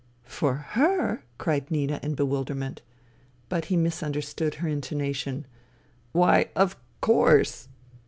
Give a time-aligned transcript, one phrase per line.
[0.23, 2.81] "For her!" cried Nina in bewilderment.
[3.49, 5.45] But he misunderstood her intonation."
[6.11, 7.67] Why, of course